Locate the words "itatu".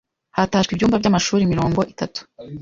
1.93-2.19